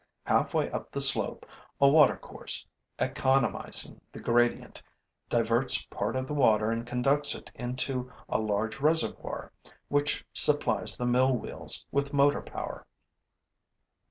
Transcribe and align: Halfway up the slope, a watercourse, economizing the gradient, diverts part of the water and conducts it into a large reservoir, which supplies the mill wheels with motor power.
Halfway 0.23 0.71
up 0.71 0.91
the 0.91 0.99
slope, 0.99 1.45
a 1.79 1.87
watercourse, 1.87 2.65
economizing 2.97 4.01
the 4.11 4.19
gradient, 4.19 4.81
diverts 5.29 5.83
part 5.91 6.15
of 6.15 6.25
the 6.25 6.33
water 6.33 6.71
and 6.71 6.87
conducts 6.87 7.35
it 7.35 7.51
into 7.53 8.11
a 8.27 8.39
large 8.39 8.79
reservoir, 8.79 9.51
which 9.89 10.25
supplies 10.33 10.97
the 10.97 11.05
mill 11.05 11.37
wheels 11.37 11.85
with 11.91 12.13
motor 12.13 12.41
power. 12.41 12.87